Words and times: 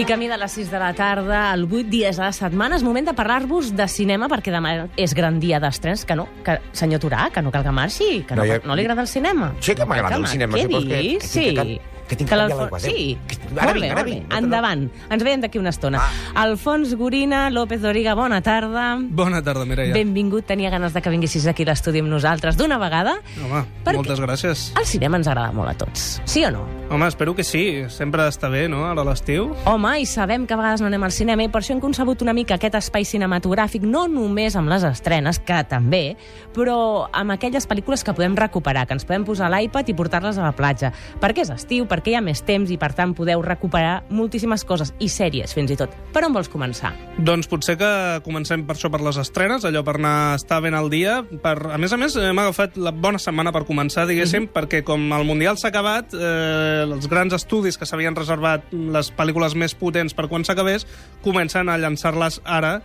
I 0.00 0.04
camí 0.08 0.28
de 0.30 0.36
les 0.40 0.52
6 0.56 0.70
de 0.72 0.78
la 0.80 0.94
tarda, 0.96 1.50
al 1.52 1.64
8 1.68 1.82
dies 1.92 2.18
a 2.18 2.30
la 2.30 2.32
setmana, 2.32 2.78
és 2.78 2.82
moment 2.86 3.04
de 3.04 3.12
parlar-vos 3.12 3.74
de 3.76 3.84
cinema, 3.90 4.30
perquè 4.32 4.48
demà 4.54 4.86
és 4.96 5.12
gran 5.18 5.36
dia 5.42 5.58
d'estrens, 5.60 6.06
que 6.08 6.16
no, 6.16 6.24
que, 6.46 6.54
senyor 6.72 7.02
Turà, 7.02 7.26
que 7.34 7.42
no 7.44 7.52
cal 7.52 7.66
que 7.66 7.74
marxi, 7.74 8.22
que 8.26 8.34
no, 8.34 8.40
No, 8.40 8.48
ja- 8.48 8.62
no 8.64 8.76
li 8.78 8.86
agrada 8.86 9.02
el 9.04 9.08
cinema. 9.08 9.52
Sí 9.60 9.74
que 9.74 9.84
m'agrada 9.84 10.16
el 10.16 10.26
cinema, 10.26 10.56
Què 10.56 10.68
que- 10.68 11.02
dius? 11.02 11.22
que 11.22 11.28
sí. 11.28 11.40
tinc 11.50 11.58
que- 11.58 11.80
que 11.80 11.80
tinc 12.16 12.30
que 12.30 12.36
canviar 12.36 12.58
l'aigua. 12.58 12.80
Sí. 12.80 13.18
Que- 13.26 13.36
ara 13.56 13.72
Molt 13.72 13.74
vinc, 13.74 13.80
bé, 13.82 13.90
ara 13.90 13.94
molt 13.94 14.06
bé. 14.06 14.14
vinc, 14.14 14.32
Endavant. 14.34 14.90
Ens 15.10 15.22
veiem 15.24 15.40
d'aquí 15.40 15.58
una 15.58 15.70
estona. 15.70 15.98
Ah. 16.00 16.42
Alfons 16.42 16.94
Gorina, 16.94 17.50
López 17.50 17.80
Doriga, 17.82 18.14
bona 18.14 18.40
tarda. 18.42 18.98
Bona 19.00 19.42
tarda, 19.42 19.64
Mireia. 19.64 19.92
Benvingut, 19.94 20.46
tenia 20.46 20.70
ganes 20.70 20.92
de 20.94 21.02
que 21.02 21.10
vinguessis 21.10 21.46
aquí 21.46 21.62
a 21.62 21.66
l'estudi 21.66 22.00
amb 22.00 22.08
nosaltres 22.08 22.56
d'una 22.56 22.78
vegada. 22.78 23.20
Home, 23.44 23.64
moltes 23.94 24.20
gràcies. 24.20 24.72
El 24.78 24.86
cinema 24.86 25.16
ens 25.16 25.26
agrada 25.28 25.52
molt 25.52 25.68
a 25.70 25.74
tots, 25.74 26.20
sí 26.24 26.44
o 26.44 26.50
no? 26.50 26.64
Home, 26.90 27.06
espero 27.06 27.34
que 27.36 27.44
sí. 27.44 27.84
Sempre 27.88 28.26
està 28.26 28.48
bé, 28.50 28.68
no?, 28.68 28.84
ara 28.86 29.02
a 29.02 29.04
l'estiu. 29.04 29.54
Home, 29.66 30.00
i 30.00 30.06
sabem 30.06 30.46
que 30.46 30.54
a 30.54 30.56
vegades 30.56 30.80
no 30.80 30.86
anem 30.88 31.02
al 31.04 31.12
cinema 31.12 31.42
i 31.44 31.48
per 31.48 31.60
això 31.62 31.72
hem 31.72 31.80
concebut 31.80 32.22
una 32.22 32.32
mica 32.32 32.54
aquest 32.54 32.74
espai 32.74 33.04
cinematogràfic, 33.04 33.82
no 33.82 34.08
només 34.08 34.56
amb 34.56 34.68
les 34.68 34.82
estrenes, 34.82 35.38
que 35.38 35.62
també, 35.68 36.16
però 36.54 37.08
amb 37.12 37.30
aquelles 37.30 37.68
pel·lícules 37.68 38.02
que 38.02 38.12
podem 38.14 38.34
recuperar, 38.36 38.86
que 38.86 38.94
ens 38.94 39.04
podem 39.04 39.24
posar 39.24 39.46
a 39.52 39.60
l'iPad 39.60 39.88
i 39.88 39.94
portar-les 39.94 40.38
a 40.38 40.42
la 40.42 40.52
platja. 40.52 40.92
Perquè 41.20 41.42
és 41.42 41.50
estiu, 41.50 41.86
perquè 41.86 41.99
hi 42.08 42.14
ha 42.16 42.22
més 42.24 42.40
temps 42.46 42.70
i, 42.70 42.78
per 42.80 42.92
tant, 42.96 43.12
podeu 43.16 43.42
recuperar 43.44 44.04
moltíssimes 44.08 44.64
coses, 44.64 44.94
i 45.02 45.10
sèries, 45.12 45.52
fins 45.56 45.72
i 45.74 45.76
tot. 45.76 45.92
Per 46.14 46.22
on 46.24 46.32
vols 46.32 46.48
començar? 46.52 46.92
Doncs 47.18 47.50
potser 47.50 47.76
que 47.80 47.90
comencem 48.24 48.64
per 48.66 48.76
això 48.76 48.90
per 48.92 49.02
les 49.04 49.18
estrenes, 49.20 49.66
allò 49.68 49.82
per 49.86 49.96
anar 49.98 50.36
estar 50.38 50.60
ben 50.64 50.76
al 50.78 50.90
dia. 50.92 51.20
Per... 51.42 51.56
A 51.74 51.78
més 51.82 51.92
a 51.92 51.98
més, 52.00 52.16
hem 52.16 52.40
agafat 52.42 52.78
la 52.80 52.94
bona 52.94 53.20
setmana 53.20 53.52
per 53.52 53.66
començar, 53.68 54.06
diguéssim, 54.08 54.48
perquè 54.54 54.82
com 54.86 55.04
el 55.16 55.28
Mundial 55.28 55.58
s'ha 55.60 55.68
acabat, 55.68 56.16
eh, 56.16 56.86
els 56.86 57.10
grans 57.10 57.36
estudis 57.36 57.78
que 57.78 57.88
s'havien 57.88 58.16
reservat 58.16 58.72
les 58.72 59.12
pel·lícules 59.14 59.54
més 59.58 59.76
potents 59.76 60.16
per 60.16 60.28
quan 60.30 60.46
s'acabés, 60.46 60.86
comencen 61.24 61.68
a 61.68 61.78
llançar-les 61.80 62.40
ara, 62.44 62.78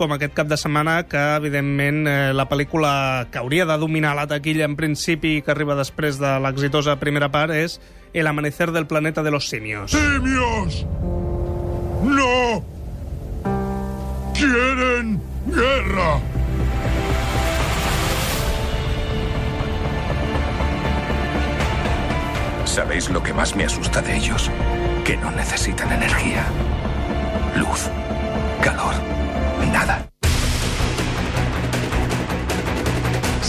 com 0.00 0.14
aquest 0.16 0.32
cap 0.32 0.48
de 0.48 0.56
setmana, 0.56 1.02
que, 1.10 1.20
evidentment, 1.36 2.06
eh, 2.08 2.32
la 2.32 2.48
pel·lícula 2.48 3.28
que 3.30 3.38
hauria 3.38 3.66
de 3.68 3.76
dominar 3.76 4.14
la 4.16 4.26
taquilla 4.30 4.64
en 4.64 4.78
principi 4.78 5.36
i 5.36 5.42
que 5.44 5.52
arriba 5.52 5.76
després 5.76 6.16
de 6.22 6.38
l'exitosa 6.40 6.96
primera 7.02 7.28
part 7.28 7.52
és 7.52 7.80
El 8.12 8.26
amanecer 8.26 8.72
del 8.72 8.88
planeta 8.88 9.22
de 9.22 9.30
los 9.30 9.48
simios. 9.48 9.92
¡Simios! 9.92 10.84
¡No! 12.02 12.64
¡Quieren 14.34 15.20
guerra! 15.46 16.18
¿Sabéis 22.64 23.10
lo 23.10 23.22
que 23.22 23.32
más 23.32 23.54
me 23.54 23.64
asusta 23.64 24.00
de 24.00 24.16
ellos? 24.16 24.50
Que 25.04 25.16
no 25.18 25.30
necesitan 25.30 25.92
energía. 25.92 26.46
Luz. 27.54 27.88
Calor. 28.62 29.09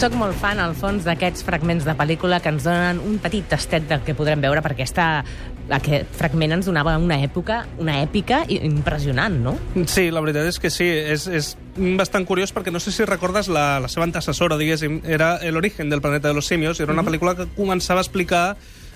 Soc 0.02 0.16
molt 0.18 0.34
fan, 0.34 0.58
al 0.58 0.72
fons, 0.74 1.04
d'aquests 1.06 1.44
fragments 1.46 1.84
de 1.86 1.92
pel·lícula 1.94 2.40
que 2.42 2.50
ens 2.50 2.64
donen 2.66 2.98
un 3.06 3.20
petit 3.22 3.44
tastet 3.46 3.84
del 3.86 4.00
que 4.02 4.16
podrem 4.18 4.40
veure, 4.42 4.58
perquè 4.58 4.82
aquesta, 4.82 5.04
aquest 5.76 6.16
fragment 6.18 6.56
ens 6.56 6.66
donava 6.66 6.96
una 6.98 7.20
època, 7.22 7.60
una 7.78 8.00
èpica 8.02 8.40
impressionant, 8.50 9.36
no? 9.44 9.52
Sí, 9.86 10.08
la 10.10 10.24
veritat 10.24 10.48
és 10.50 10.58
que 10.58 10.72
sí. 10.74 10.88
És, 10.90 11.28
és 11.30 11.52
bastant 12.02 12.26
curiós 12.26 12.50
perquè 12.50 12.74
no 12.74 12.82
sé 12.82 12.90
si 12.90 13.06
recordes 13.06 13.46
la, 13.46 13.78
la 13.78 13.90
seva 13.92 14.02
antecessora, 14.08 14.58
diguéssim, 14.58 15.04
era 15.06 15.36
El 15.38 15.60
origen 15.60 15.86
del 15.94 16.02
planeta 16.02 16.32
de 16.32 16.34
los 16.34 16.50
simios, 16.50 16.82
era 16.82 16.90
una 16.90 17.06
pel·lícula 17.06 17.36
que 17.38 17.46
començava 17.54 18.02
a 18.02 18.08
explicar 18.08 18.46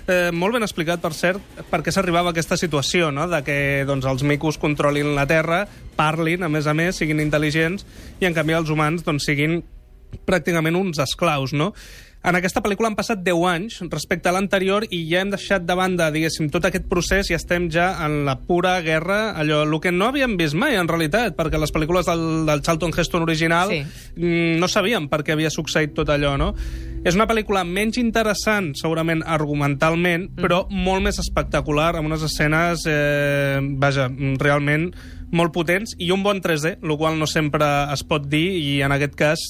Eh, 0.07 0.31
molt 0.31 0.55
ben 0.55 0.63
explicat, 0.63 1.01
per 1.03 1.09
cert, 1.11 1.43
per 1.67 1.81
què 1.83 1.91
s'arribava 1.91 2.29
a 2.29 2.31
aquesta 2.31 2.55
situació, 2.55 3.09
no? 3.11 3.25
de 3.27 3.41
que 3.43 3.57
doncs, 3.83 4.05
els 4.07 4.23
micos 4.23 4.55
controlin 4.55 5.09
la 5.17 5.25
Terra, 5.27 5.65
parlin, 5.99 6.45
a 6.47 6.47
més 6.47 6.63
a 6.63 6.71
més, 6.71 6.95
siguin 6.95 7.19
intel·ligents, 7.19 7.83
i 8.23 8.29
en 8.29 8.37
canvi 8.37 8.55
els 8.55 8.71
humans 8.71 9.03
doncs, 9.03 9.27
siguin 9.27 9.57
pràcticament 10.25 10.75
uns 10.75 10.99
esclaus, 10.99 11.53
no? 11.53 11.73
En 12.27 12.35
aquesta 12.35 12.59
pel·lícula 12.59 12.89
han 12.89 12.95
passat 12.97 13.21
10 13.23 13.43
anys 13.47 13.75
respecte 13.87 14.27
a 14.27 14.33
l'anterior 14.35 14.83
i 14.91 14.97
ja 15.07 15.21
hem 15.21 15.29
deixat 15.31 15.63
de 15.63 15.75
banda, 15.77 16.09
diguéssim, 16.11 16.49
tot 16.51 16.65
aquest 16.67 16.87
procés 16.89 17.29
i 17.31 17.35
estem 17.37 17.69
ja 17.71 17.85
en 18.03 18.25
la 18.27 18.33
pura 18.41 18.73
guerra, 18.83 19.31
allò, 19.37 19.61
el 19.63 19.75
que 19.79 19.93
no 19.95 20.09
havíem 20.09 20.33
vist 20.35 20.57
mai, 20.57 20.75
en 20.75 20.89
realitat, 20.89 21.37
perquè 21.37 21.61
les 21.61 21.71
pel·lícules 21.71 22.09
del, 22.09 22.25
del 22.49 22.63
Charlton 22.65 22.91
Heston 22.91 23.23
original 23.23 23.71
Sí. 23.71 23.79
mm, 24.17 24.57
no 24.59 24.67
sabíem 24.67 25.07
per 25.07 25.21
què 25.23 25.37
havia 25.37 25.53
succeït 25.53 25.93
tot 25.95 26.09
allò, 26.11 26.33
no? 26.41 26.49
És 27.05 27.15
una 27.15 27.29
pel·lícula 27.29 27.63
menys 27.63 28.01
interessant, 28.01 28.73
segurament 28.75 29.21
argumentalment, 29.23 30.27
però 30.35 30.65
molt 30.73 31.05
més 31.05 31.21
espectacular, 31.23 31.93
amb 31.95 32.09
unes 32.11 32.25
escenes, 32.27 32.83
eh, 32.89 33.61
vaja, 33.79 34.09
realment 34.41 34.89
molt 35.31 35.53
potents, 35.53 35.95
i 35.99 36.11
un 36.11 36.23
bon 36.23 36.41
3D, 36.41 36.79
el 36.81 36.97
qual 36.97 37.15
no 37.19 37.29
sempre 37.29 37.63
es 37.93 38.03
pot 38.03 38.27
dir, 38.27 38.49
i 38.57 38.81
en 38.81 38.91
aquest 38.91 39.15
cas 39.15 39.47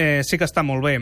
eh, 0.00 0.20
sí 0.24 0.38
que 0.40 0.48
està 0.48 0.64
molt 0.66 0.84
bé. 0.86 0.96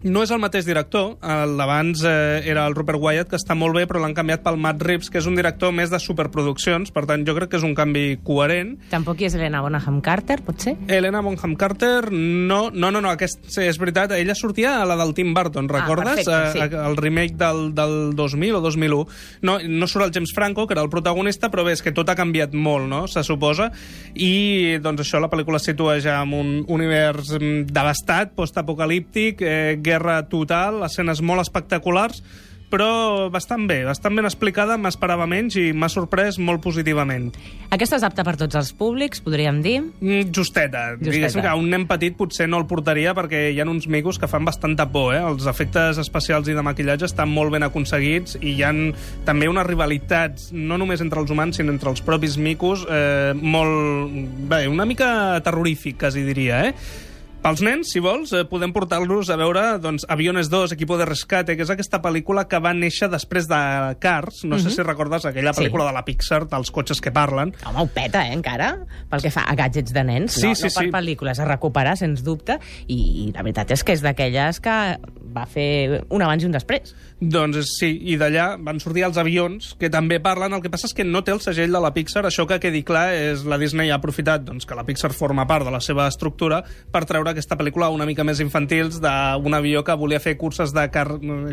No 0.00 0.22
és 0.24 0.30
el 0.32 0.38
mateix 0.40 0.64
director, 0.64 1.18
el 1.20 1.58
d'abans 1.58 2.00
eh, 2.08 2.40
era 2.48 2.62
el 2.64 2.72
Rupert 2.72 2.96
Wyatt, 3.02 3.28
que 3.28 3.36
està 3.36 3.52
molt 3.52 3.76
bé, 3.76 3.82
però 3.84 4.00
l'han 4.00 4.14
canviat 4.16 4.40
pel 4.40 4.56
Matt 4.56 4.80
Reeves, 4.80 5.10
que 5.12 5.20
és 5.20 5.26
un 5.28 5.34
director 5.36 5.74
més 5.76 5.90
de 5.92 5.98
superproduccions, 6.00 6.88
per 6.94 7.02
tant 7.10 7.26
jo 7.28 7.34
crec 7.36 7.50
que 7.52 7.58
és 7.58 7.66
un 7.66 7.74
canvi 7.76 8.14
coherent. 8.24 8.78
Tampoc 8.88 9.20
hi 9.20 9.28
és 9.28 9.36
Helena 9.36 9.60
Bonham 9.60 9.98
Carter, 10.00 10.38
potser? 10.46 10.72
Helena 10.88 11.20
Bonham 11.20 11.52
Carter, 11.60 12.08
no, 12.14 12.62
no, 12.72 12.88
no, 12.88 13.02
no 13.04 13.10
aquest, 13.12 13.44
sí, 13.52 13.66
és 13.68 13.76
veritat, 13.82 14.14
ella 14.16 14.36
sortia 14.38 14.78
a 14.80 14.86
la 14.88 14.96
del 15.02 15.12
Tim 15.18 15.34
Burton, 15.36 15.68
recordes? 15.68 16.24
perfecte, 16.24 16.38
sí. 16.54 16.64
Eh, 16.64 16.80
el 16.80 16.96
remake 16.96 17.36
del, 17.36 17.62
del 17.76 18.16
2000 18.16 18.56
o 18.56 18.62
2001. 18.64 19.04
No, 19.44 19.58
no 19.60 19.90
surt 19.90 20.06
el 20.06 20.14
James 20.16 20.32
Franco, 20.32 20.64
que 20.66 20.78
era 20.78 20.86
el 20.86 20.88
protagonista, 20.88 21.52
però 21.52 21.66
bé, 21.68 21.76
és 21.76 21.84
que 21.84 21.92
tot 21.92 22.08
ha 22.08 22.16
canviat 22.16 22.56
molt, 22.56 22.88
no?, 22.88 23.02
se 23.04 23.20
suposa, 23.26 23.68
i 24.16 24.80
doncs 24.80 25.04
això, 25.04 25.20
la 25.20 25.28
pel·lícula 25.28 25.60
es 25.60 25.68
situa 25.68 26.00
ja 26.00 26.22
en 26.24 26.32
un 26.40 26.56
univers 26.72 27.34
mm, 27.36 27.68
devastat, 27.68 28.32
postapocalíptic, 28.40 29.44
eh, 29.44 29.76
guerra 29.90 30.22
total, 30.30 30.84
escenes 30.86 31.20
molt 31.26 31.44
espectaculars, 31.44 32.22
però 32.70 33.28
bastant 33.34 33.66
bé, 33.68 33.82
bastant 33.84 34.14
ben 34.16 34.26
explicada, 34.28 34.76
m'esperava 34.78 35.26
menys 35.28 35.56
i 35.58 35.70
m'ha 35.74 35.90
sorprès 35.90 36.38
molt 36.38 36.62
positivament. 36.62 37.28
Aquesta 37.74 37.98
és 37.98 38.06
apta 38.06 38.24
per 38.26 38.36
tots 38.38 38.56
els 38.58 38.70
públics, 38.78 39.20
podríem 39.24 39.58
dir. 39.64 39.80
Mm, 39.82 40.30
Justeta. 40.30 40.84
Justeta. 40.94 41.10
Diguéssim 41.10 41.42
que 41.44 41.56
un 41.58 41.68
nen 41.72 41.88
petit 41.90 42.16
potser 42.16 42.46
no 42.48 42.62
el 42.62 42.68
portaria 42.70 43.14
perquè 43.18 43.48
hi 43.50 43.60
ha 43.60 43.66
uns 43.66 43.90
micos 43.90 44.20
que 44.22 44.30
fan 44.30 44.46
bastanta 44.46 44.86
por, 44.90 45.12
eh? 45.16 45.20
Els 45.26 45.50
efectes 45.50 45.98
especials 45.98 46.48
i 46.48 46.56
de 46.56 46.64
maquillatge 46.64 47.10
estan 47.10 47.30
molt 47.34 47.52
ben 47.54 47.66
aconseguits 47.66 48.38
i 48.40 48.54
hi 48.54 48.64
han 48.66 48.94
també 49.26 49.50
unes 49.50 49.66
rivalitats, 49.66 50.50
no 50.54 50.78
només 50.78 51.02
entre 51.02 51.20
els 51.20 51.34
humans, 51.34 51.58
sinó 51.58 51.74
entre 51.74 51.90
els 51.90 52.06
propis 52.06 52.38
micos, 52.38 52.86
eh, 52.88 53.34
molt... 53.34 54.18
Bé, 54.50 54.66
una 54.70 54.86
mica 54.86 55.40
terrorífic, 55.42 55.98
quasi 56.00 56.22
diria, 56.26 56.64
eh? 56.70 57.08
Pels 57.40 57.62
nens, 57.64 57.88
si 57.88 58.02
vols, 58.04 58.34
eh, 58.36 58.42
podem 58.44 58.68
portar-los 58.68 59.30
a 59.32 59.36
veure 59.40 59.78
doncs, 59.80 60.04
Aviones 60.12 60.50
2, 60.52 60.72
Equipo 60.74 60.98
de 60.98 61.06
Rescate, 61.08 61.54
que 61.56 61.62
és 61.64 61.70
aquesta 61.72 62.02
pel·lícula 62.04 62.42
que 62.46 62.58
va 62.60 62.74
néixer 62.76 63.08
després 63.08 63.46
de 63.48 63.60
Cars. 63.98 64.42
No 64.44 64.58
sé 64.58 64.68
si 64.68 64.82
recordes 64.82 65.24
aquella 65.24 65.54
Sí. 65.54 65.62
pel·lícula 65.62 65.86
de 65.86 65.92
la 65.94 66.04
Pixar, 66.04 66.46
dels 66.46 66.70
cotxes 66.70 67.00
que 67.00 67.10
parlen. 67.10 67.54
Home, 67.64 67.80
ho 67.80 67.86
peta, 67.86 68.26
eh, 68.28 68.34
encara, 68.34 68.84
pel 69.08 69.22
que 69.22 69.30
fa 69.30 69.46
a 69.48 69.54
gadgets 69.54 69.90
de 69.90 70.04
nens. 70.04 70.32
Sí, 70.32 70.48
no, 70.48 70.54
sí, 70.54 70.64
no 70.64 70.70
per 70.74 70.84
sí. 70.84 70.90
pel·lícules, 70.90 71.38
a 71.38 71.46
recuperar, 71.46 71.96
sens 71.96 72.22
dubte, 72.22 72.58
i, 72.88 73.24
i 73.24 73.32
la 73.32 73.40
veritat 73.42 73.70
és 73.70 73.84
que 73.84 73.92
és 73.94 74.02
d'aquelles 74.02 74.60
que 74.60 74.98
va 75.34 75.46
fer 75.46 76.04
un 76.10 76.20
abans 76.20 76.42
i 76.42 76.46
un 76.46 76.52
després. 76.52 76.94
Doncs 77.22 77.56
és- 77.56 77.72
sí, 77.78 78.00
i 78.04 78.16
d'allà 78.18 78.56
van 78.62 78.80
sortir 78.80 79.04
els 79.04 79.16
avions, 79.16 79.76
que 79.78 79.88
també 79.88 80.20
parlen, 80.20 80.52
el 80.52 80.60
que 80.60 80.68
passa 80.70 80.86
és 80.86 80.92
que 80.94 81.04
no 81.04 81.22
té 81.24 81.32
el 81.32 81.40
segell 81.40 81.72
de 81.72 81.80
la 81.80 81.94
Pixar, 81.94 82.24
això 82.26 82.46
que 82.46 82.60
quedi 82.60 82.82
clar 82.82 83.14
és 83.14 83.44
la 83.46 83.56
Disney 83.56 83.88
ha 83.90 83.94
aprofitat 83.96 84.44
doncs, 84.44 84.66
que 84.66 84.74
la 84.74 84.84
Pixar 84.84 85.12
forma 85.14 85.46
part 85.46 85.64
de 85.64 85.70
la 85.70 85.80
seva 85.80 86.06
estructura 86.06 86.62
per 86.90 87.04
treure 87.06 87.29
aquesta 87.32 87.56
pel·lícula 87.58 87.90
una 87.94 88.06
mica 88.08 88.24
més 88.26 88.40
infantils 88.42 89.00
d'un 89.02 89.56
avió 89.56 89.82
que 89.86 89.96
volia 89.98 90.20
fer 90.22 90.36
curses 90.40 90.74
de 90.76 90.86
car... 90.92 91.06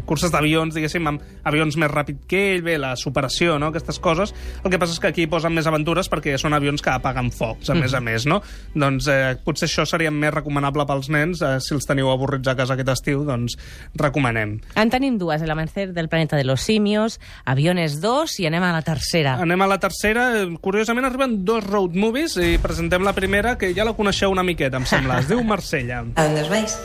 curses 0.06 0.34
d'avions, 0.34 0.76
diguéssim, 0.76 1.08
amb 1.10 1.24
avions 1.48 1.78
més 1.80 1.92
ràpid 1.92 2.24
que 2.30 2.44
ell, 2.54 2.64
bé, 2.66 2.78
la 2.82 2.96
superació, 3.00 3.58
no?, 3.62 3.72
aquestes 3.72 4.00
coses. 4.04 4.34
El 4.64 4.72
que 4.74 4.80
passa 4.82 4.96
és 4.96 5.02
que 5.04 5.12
aquí 5.12 5.28
posen 5.32 5.56
més 5.56 5.68
aventures 5.70 6.10
perquè 6.12 6.38
són 6.42 6.56
avions 6.58 6.84
que 6.84 6.94
apaguen 6.94 7.32
focs, 7.32 7.72
a 7.72 7.78
més 7.78 7.96
a 7.98 8.02
més, 8.04 8.28
no? 8.30 8.42
Doncs 8.76 9.08
eh, 9.12 9.36
potser 9.46 9.68
això 9.70 9.88
seria 9.90 10.12
més 10.14 10.34
recomanable 10.34 10.86
pels 10.90 11.12
nens, 11.14 11.42
eh, 11.42 11.58
si 11.64 11.76
els 11.76 11.88
teniu 11.88 12.12
avorrits 12.12 12.50
a 12.52 12.56
casa 12.58 12.76
aquest 12.78 12.94
estiu, 12.94 13.24
doncs 13.28 13.58
recomanem. 13.98 14.58
En 14.76 14.94
tenim 14.94 15.18
dues, 15.18 15.42
El 15.42 15.52
amanecer 15.52 15.94
del 15.94 16.10
planeta 16.10 16.38
de 16.38 16.44
los 16.44 16.62
simios, 16.62 17.20
Aviones 17.46 18.00
2 18.02 18.40
i 18.42 18.48
anem 18.50 18.64
a 18.64 18.72
la 18.76 18.82
tercera. 18.82 19.38
Anem 19.42 19.62
a 19.62 19.68
la 19.70 19.80
tercera. 19.80 20.28
Curiosament 20.62 21.08
arriben 21.08 21.40
dos 21.46 21.64
road 21.66 21.96
movies 21.96 22.38
i 22.42 22.58
presentem 22.62 23.04
la 23.06 23.14
primera, 23.18 23.58
que 23.58 23.74
ja 23.76 23.86
la 23.88 23.96
coneixeu 23.98 24.34
una 24.34 24.46
miqueta, 24.46 24.82
em 24.82 24.88
sembla. 24.90 25.22
Es 25.22 25.30
diu 25.30 25.44
Marsella. 25.68 26.06
¿A 26.16 26.24
dónde 26.24 26.42
os 26.44 26.50
vais? 26.50 26.80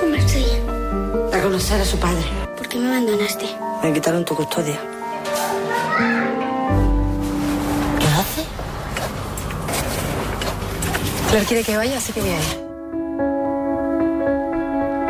A 0.00 0.06
Marsella. 0.06 0.58
A 1.34 1.42
conocer 1.42 1.80
a 1.80 1.84
su 1.84 1.98
padre. 1.98 2.22
¿Por 2.56 2.68
qué 2.68 2.78
me 2.78 2.86
abandonaste? 2.86 3.46
Me 3.82 3.92
quitaron 3.92 4.24
tu 4.24 4.36
custodia. 4.36 4.78
¿Qué 7.98 8.06
hace? 8.06 8.44
Claire 11.30 11.46
quiere 11.46 11.64
que 11.64 11.76
vaya, 11.76 11.98
así 11.98 12.12
que 12.12 12.20
voy 12.20 12.30
a 12.30 12.36
ir. 12.36 12.67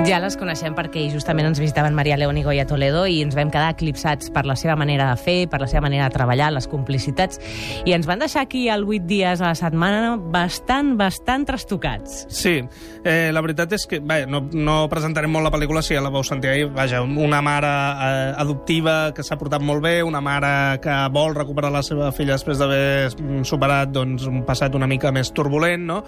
Ja 0.07 0.21
les 0.23 0.37
coneixem 0.39 0.77
perquè 0.79 1.09
justament 1.11 1.49
ens 1.49 1.59
visitaven 1.59 1.97
Maria 1.97 2.15
León 2.17 2.37
i 2.39 2.45
Goya 2.47 2.63
Toledo 2.71 3.01
i 3.11 3.17
ens 3.25 3.35
vam 3.35 3.51
quedar 3.51 3.73
eclipsats 3.75 4.31
per 4.31 4.45
la 4.47 4.55
seva 4.57 4.77
manera 4.79 5.09
de 5.11 5.17
fer, 5.19 5.49
per 5.51 5.59
la 5.59 5.67
seva 5.67 5.83
manera 5.89 6.07
de 6.07 6.15
treballar, 6.15 6.53
les 6.55 6.69
complicitats, 6.71 7.41
i 7.83 7.97
ens 7.97 8.07
van 8.07 8.23
deixar 8.23 8.45
aquí 8.47 8.69
al 8.71 8.87
8 8.87 9.09
dies 9.11 9.43
a 9.43 9.51
la 9.51 9.59
setmana 9.59 10.15
bastant, 10.17 10.95
bastant 11.01 11.49
trastocats. 11.51 12.21
Sí, 12.31 12.61
eh, 13.03 13.33
la 13.35 13.43
veritat 13.43 13.75
és 13.75 13.89
que 13.91 13.99
bé, 13.99 14.23
no, 14.31 14.45
no 14.55 14.79
presentarem 14.89 15.35
molt 15.35 15.49
la 15.49 15.53
pel·lícula 15.57 15.83
si 15.83 15.99
ja 15.99 16.05
la 16.05 16.15
vau 16.15 16.23
sentir 16.23 16.55
ahir. 16.55 16.71
Vaja, 16.79 17.03
una 17.03 17.43
mare 17.43 17.75
eh, 17.75 18.33
adoptiva 18.39 18.99
que 19.17 19.27
s'ha 19.27 19.37
portat 19.41 19.67
molt 19.67 19.83
bé, 19.83 19.97
una 20.07 20.23
mare 20.23 20.79
que 20.85 21.01
vol 21.11 21.35
recuperar 21.35 21.75
la 21.75 21.83
seva 21.83 22.13
filla 22.15 22.39
després 22.39 22.63
d'haver 22.63 23.11
mm, 23.17 23.43
superat 23.51 23.91
doncs, 23.91 24.31
un 24.31 24.47
passat 24.47 24.79
una 24.79 24.87
mica 24.87 25.11
més 25.11 25.35
turbulent, 25.35 25.91
no? 25.91 26.05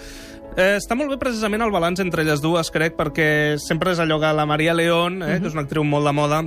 Eh, 0.56 0.76
està 0.81 0.97
molt 0.99 1.12
bé 1.12 1.19
precisament 1.20 1.62
el 1.62 1.70
balanç 1.70 2.00
entre 2.02 2.25
elles 2.25 2.43
dues, 2.43 2.73
crec, 2.75 2.97
perquè 2.99 3.56
sempre 3.62 3.93
és 3.94 4.00
allò 4.02 4.19
que 4.19 4.32
la 4.35 4.47
Maria 4.50 4.75
León, 4.75 5.23
eh, 5.23 5.38
que 5.38 5.47
és 5.47 5.55
una 5.55 5.62
actriu 5.62 5.85
molt 5.87 6.08
de 6.08 6.14
moda, 6.17 6.41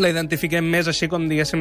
la 0.00 0.10
identifiquem 0.10 0.66
més 0.70 0.88
així 0.90 1.08
com, 1.10 1.26
diguéssim, 1.30 1.60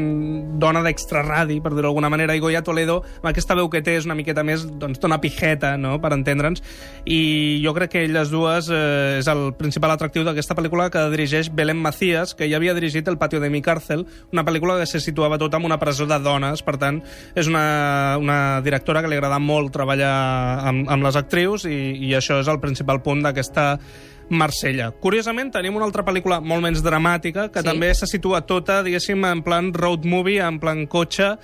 dona 0.62 0.82
d'extraradi, 0.86 1.60
per 1.62 1.74
dir-ho 1.74 1.88
d'alguna 1.88 2.10
manera, 2.10 2.36
i 2.36 2.42
Goya 2.42 2.64
Toledo, 2.66 3.00
amb 3.22 3.30
aquesta 3.30 3.56
veu 3.58 3.70
que 3.70 3.84
té, 3.86 3.98
és 4.00 4.08
una 4.08 4.18
miqueta 4.18 4.44
més, 4.46 4.66
doncs, 4.82 5.02
dona 5.04 5.20
pijeta, 5.22 5.76
no?, 5.78 5.96
per 6.02 6.14
entendre'ns, 6.16 6.64
i 7.06 7.62
jo 7.64 7.74
crec 7.78 7.94
que 7.94 8.04
elles 8.08 8.32
dues 8.34 8.70
eh, 8.74 9.20
és 9.20 9.30
el 9.32 9.46
principal 9.60 9.94
atractiu 9.94 10.26
d'aquesta 10.26 10.58
pel·lícula 10.58 10.90
que 10.94 11.04
dirigeix 11.14 11.52
Belén 11.54 11.82
Macías, 11.82 12.34
que 12.38 12.50
ja 12.50 12.58
havia 12.58 12.74
dirigit 12.78 13.08
El 13.08 13.20
patio 13.22 13.42
de 13.44 13.52
mi 13.54 13.62
càrcel, 13.62 14.06
una 14.34 14.46
pel·lícula 14.48 14.80
que 14.80 14.90
se 14.90 15.02
situava 15.04 15.38
tota 15.42 15.60
en 15.62 15.68
una 15.70 15.80
presó 15.80 16.08
de 16.10 16.20
dones, 16.24 16.64
per 16.66 16.78
tant, 16.82 17.02
és 17.36 17.50
una, 17.52 18.18
una 18.22 18.40
directora 18.66 19.04
que 19.04 19.12
li 19.12 19.20
agrada 19.20 19.40
molt 19.40 19.74
treballar 19.76 20.16
amb, 20.72 20.90
amb 20.90 21.06
les 21.06 21.20
actrius, 21.20 21.68
i, 21.70 21.94
i 22.10 22.16
això 22.18 22.40
és 22.42 22.50
el 22.50 22.62
principal 22.64 23.04
punt 23.06 23.22
d'aquesta 23.26 23.78
Marsella. 24.30 24.92
Curiosament, 24.92 25.52
tenim 25.52 25.76
una 25.76 25.86
altra 25.86 26.04
pel·lícula 26.06 26.40
molt 26.42 26.62
menys 26.64 26.82
dramàtica, 26.84 27.52
que 27.52 27.60
Sí. 27.62 27.66
també 27.66 27.94
se 27.94 28.08
situa 28.08 28.42
tota, 28.46 28.82
diguéssim, 28.84 29.24
en 29.26 29.44
plan 29.44 29.74
road 29.74 30.06
movie, 30.06 30.40
en 30.40 30.60
plan 30.60 30.86
cotxe. 30.88 31.38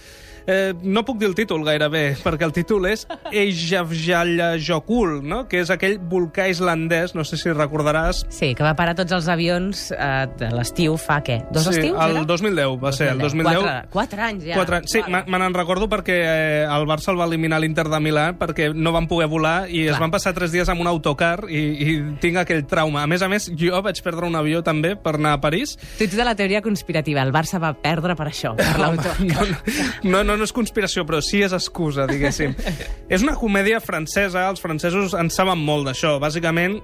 Eh, 0.50 0.74
no 0.82 1.04
puc 1.06 1.20
dir 1.22 1.28
el 1.30 1.36
títol 1.38 1.62
gairebé, 1.68 2.16
perquè 2.24 2.48
el 2.48 2.54
títol 2.56 2.88
és 2.90 3.06
Eyjafjalla 3.30 4.56
Jokul, 4.58 5.20
no? 5.22 5.44
que 5.50 5.62
és 5.62 5.70
aquell 5.70 6.00
volcà 6.10 6.48
islandès, 6.50 7.14
no 7.14 7.26
sé 7.28 7.38
si 7.38 7.54
recordaràs. 7.54 8.24
Sí, 8.34 8.56
que 8.58 8.66
va 8.66 8.74
parar 8.78 8.96
tots 8.98 9.14
els 9.14 9.28
avions 9.30 9.84
eh, 9.94 10.26
de 10.40 10.50
l'estiu 10.56 10.98
fa, 10.98 11.20
què? 11.26 11.40
Dos 11.54 11.68
sí, 11.68 11.76
estius, 11.78 12.00
el 12.02 12.18
era? 12.18 12.26
2010 12.26 12.78
va 12.82 12.94
ser, 12.96 13.12
el 13.14 13.22
2010. 13.22 13.60
Quatre, 13.60 13.76
quatre 13.94 14.26
anys, 14.26 14.48
ja. 14.50 14.58
Quatre 14.58 14.80
anys. 14.80 14.96
Sí, 14.96 15.04
Vale. 15.06 15.24
me 15.30 15.42
n'en 15.44 15.54
recordo 15.54 15.90
perquè 15.92 16.18
eh, 16.24 16.66
el 16.66 16.88
Barça 16.90 17.14
el 17.14 17.20
va 17.20 17.28
eliminar 17.30 17.62
l'Inter 17.62 17.86
de 17.92 18.02
Milà 18.02 18.26
perquè 18.40 18.72
no 18.74 18.94
van 18.96 19.10
poder 19.12 19.30
volar 19.30 19.68
i 19.70 19.84
Clar. 19.84 19.94
es 19.94 20.02
van 20.02 20.14
passar 20.14 20.34
tres 20.38 20.54
dies 20.56 20.70
amb 20.72 20.82
un 20.82 20.90
autocar 20.90 21.46
i, 21.46 21.62
i 21.62 21.98
tinc 22.24 22.42
aquell 22.42 22.66
trauma. 22.70 23.04
A 23.06 23.12
més 23.12 23.22
a 23.22 23.30
més, 23.30 23.50
jo 23.54 23.78
vaig 23.86 24.02
perdre 24.06 24.26
un 24.26 24.38
avió 24.40 24.64
també 24.66 24.96
per 24.98 25.16
anar 25.20 25.36
a 25.38 25.42
París. 25.44 25.76
Tu 26.00 26.08
ets 26.08 26.18
de 26.18 26.26
la 26.26 26.34
teoria 26.40 26.64
conspirativa. 26.66 27.22
El 27.22 27.34
Barça 27.36 27.62
va 27.62 27.76
perdre 27.78 28.18
per 28.18 28.30
això, 28.32 28.56
per 28.58 28.76
l'autor. 28.82 29.22
No, 30.10 30.24
no, 30.24 30.38
no, 30.39 30.39
no 30.40 30.48
és 30.48 30.56
conspiració, 30.56 31.06
però 31.08 31.20
sí 31.24 31.44
és 31.46 31.56
excusa, 31.56 32.08
diguéssim. 32.10 32.56
és 33.14 33.26
una 33.26 33.36
comèdia 33.40 33.82
francesa, 33.84 34.48
els 34.50 34.64
francesos 34.64 35.16
en 35.18 35.32
saben 35.34 35.60
molt 35.62 35.90
d'això. 35.90 36.18
Bàsicament, 36.24 36.80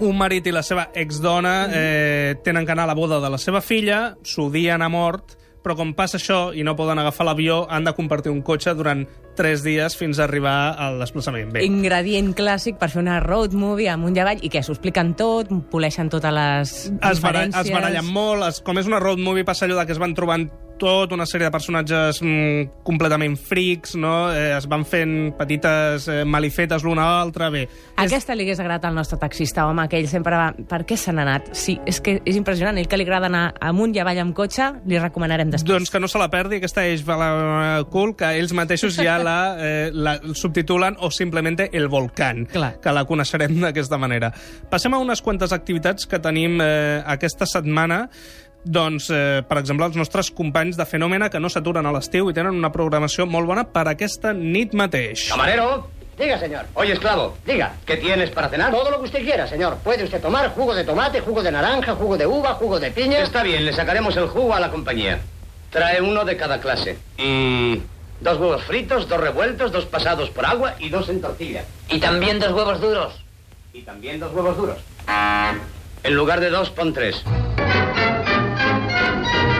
un 0.00 0.16
marit 0.16 0.46
i 0.46 0.54
la 0.54 0.64
seva 0.64 0.88
exdona 0.96 1.54
eh, 1.68 2.38
tenen 2.44 2.66
que 2.66 2.72
anar 2.72 2.88
a 2.88 2.92
la 2.92 2.98
boda 2.98 3.20
de 3.20 3.30
la 3.30 3.38
seva 3.38 3.60
filla, 3.60 4.16
s'odien 4.24 4.82
a 4.82 4.88
mort, 4.92 5.36
però 5.60 5.76
com 5.76 5.92
passa 5.96 6.16
això 6.16 6.54
i 6.56 6.64
no 6.64 6.74
poden 6.76 6.98
agafar 7.00 7.26
l'avió, 7.28 7.64
han 7.68 7.84
de 7.84 7.92
compartir 7.96 8.32
un 8.32 8.40
cotxe 8.42 8.72
durant 8.76 9.04
tres 9.36 9.62
dies 9.64 9.96
fins 9.96 10.18
a 10.18 10.24
arribar 10.24 10.74
al 10.80 10.98
desplaçament. 11.00 11.52
Bé, 11.54 11.64
Ingredient 11.66 12.32
clàssic 12.36 12.80
per 12.80 12.90
fer 12.92 13.02
una 13.02 13.18
road 13.24 13.54
movie 13.56 13.90
amunt 13.92 14.16
i 14.16 14.24
avall 14.24 14.40
i 14.44 14.50
que 14.52 14.64
s'ho 14.64 14.74
expliquen 14.76 15.14
tot, 15.20 15.52
poleixen 15.72 16.10
totes 16.12 16.34
les 16.34 16.72
es, 16.72 17.20
diferències. 17.20 17.60
es 17.68 17.74
barallen 17.74 18.08
molt, 18.08 18.48
es, 18.48 18.64
com 18.64 18.80
és 18.80 18.88
una 18.88 19.00
road 19.02 19.20
movie 19.20 19.44
passa 19.44 19.68
allò 19.68 19.84
que 19.84 19.96
es 19.96 20.02
van 20.02 20.16
trobant 20.16 20.48
tot 20.80 21.12
una 21.12 21.26
sèrie 21.28 21.46
de 21.46 21.52
personatges 21.52 22.20
mm, 22.24 22.82
completament 22.86 23.36
frics, 23.36 23.94
no? 24.00 24.30
Eh, 24.32 24.50
es 24.56 24.66
van 24.70 24.86
fent 24.88 25.34
petites 25.38 26.08
eh, 26.10 26.22
malifetes 26.24 26.84
l'una 26.86 27.04
a 27.04 27.18
l'altra, 27.18 27.50
bé. 27.52 27.66
Aquesta 28.00 28.34
li 28.34 28.46
hagués 28.46 28.62
agradat 28.62 28.88
al 28.88 28.96
nostre 28.96 29.20
taxista, 29.20 29.66
home, 29.68 29.86
que 29.90 30.00
ell 30.00 30.08
sempre 30.10 30.38
va... 30.40 30.50
Per 30.70 30.82
què 30.88 30.96
se 30.98 31.12
n'ha 31.14 31.26
anat? 31.26 31.52
Sí, 31.56 31.76
és 31.88 32.00
que 32.04 32.18
és 32.24 32.38
impressionant. 32.38 32.78
Ell 32.80 32.88
que 32.90 32.98
li 32.98 33.06
agrada 33.06 33.28
anar 33.30 33.44
amunt 33.70 33.94
i 33.96 34.02
avall 34.02 34.22
amb 34.24 34.36
cotxe, 34.36 34.70
li 34.88 34.98
recomanarem 35.00 35.52
després. 35.52 35.68
Doncs 35.70 35.92
que 35.92 36.02
no 36.02 36.08
se 36.10 36.20
la 36.20 36.30
perdi, 36.32 36.60
aquesta 36.60 36.86
Eix 36.88 37.04
la 37.06 37.84
Cool, 37.92 38.14
que 38.16 38.32
ells 38.40 38.54
mateixos 38.56 38.96
ja 38.96 39.18
la, 39.22 39.38
eh, 39.66 39.90
la 39.92 40.16
subtitulen 40.34 40.96
o 41.00 41.10
simplement 41.12 41.60
El 41.70 41.88
Volcán, 41.92 42.46
Clar. 42.50 42.76
que 42.80 42.94
la 42.94 43.04
coneixerem 43.08 43.58
d'aquesta 43.60 43.98
manera. 44.00 44.32
Passem 44.70 44.94
a 44.94 45.00
unes 45.02 45.20
quantes 45.20 45.52
activitats 45.52 46.06
que 46.08 46.20
tenim 46.22 46.60
eh, 46.62 47.02
aquesta 47.04 47.48
setmana 47.48 48.06
doncs, 48.64 49.10
eh, 49.10 49.42
per 49.48 49.58
exemple, 49.58 49.86
els 49.86 49.96
nostres 49.96 50.30
companys 50.30 50.76
de 50.76 50.86
Fenòmena 50.86 51.30
que 51.30 51.40
no 51.40 51.48
s'aturen 51.48 51.86
a 51.86 51.92
l'estiu 51.92 52.30
i 52.30 52.34
tenen 52.36 52.56
una 52.56 52.72
programació 52.72 53.26
molt 53.26 53.48
bona 53.48 53.64
per 53.64 53.86
aquesta 53.88 54.32
nit 54.32 54.74
mateix. 54.74 55.28
Camarero. 55.30 55.88
Diga, 56.20 56.38
señor. 56.38 56.66
Oye, 56.74 56.92
esclavo, 56.92 57.34
diga, 57.46 57.72
¿qué 57.86 57.96
tienes 57.96 58.28
para 58.28 58.50
cenar? 58.50 58.70
Todo 58.70 58.90
lo 58.90 58.98
que 58.98 59.04
usted 59.06 59.24
quiera, 59.24 59.46
señor. 59.46 59.78
Puede 59.78 60.04
usted 60.04 60.20
tomar 60.20 60.50
jugo 60.50 60.74
de 60.74 60.84
tomate, 60.84 61.20
jugo 61.20 61.42
de 61.42 61.50
naranja, 61.50 61.94
jugo 61.94 62.18
de 62.18 62.26
uva, 62.26 62.52
jugo 62.54 62.78
de 62.78 62.90
piña. 62.90 63.20
Está 63.20 63.42
bien, 63.42 63.64
le 63.64 63.72
sacaremos 63.72 64.14
el 64.18 64.26
jugo 64.26 64.54
a 64.54 64.60
la 64.60 64.70
compañía. 64.70 65.18
Trae 65.70 66.02
uno 66.02 66.26
de 66.26 66.36
cada 66.36 66.60
clase. 66.60 66.98
Mm, 67.16 67.76
dos 68.20 68.38
huevos 68.38 68.62
fritos, 68.64 69.08
dos 69.08 69.18
revueltos, 69.18 69.72
dos 69.72 69.86
pasados 69.86 70.28
por 70.28 70.44
agua 70.44 70.74
y 70.78 70.90
dos 70.90 71.08
en 71.08 71.22
tortilla. 71.22 71.64
Y 71.88 71.98
también 72.00 72.38
dos 72.38 72.52
huevos 72.52 72.82
duros. 72.82 73.14
Y 73.72 73.80
también 73.80 74.20
dos 74.20 74.30
huevos 74.34 74.58
duros. 74.58 74.76
En 76.02 76.14
lugar 76.14 76.40
de 76.40 76.50
dos, 76.50 76.68
pon 76.68 76.92
tres. 76.92 77.24